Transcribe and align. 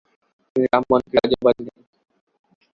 তিনি 0.55 0.65
রামমোহনকে 0.67 1.15
রাজা 1.17 1.35
উপাধি 1.39 1.61
দেন। 1.67 1.79